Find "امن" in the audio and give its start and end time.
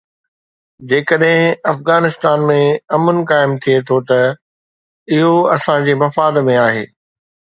2.97-3.19